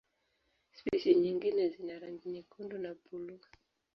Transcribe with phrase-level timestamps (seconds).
[0.71, 3.43] Spishi nyingine zina rangi nyekundu na buluu.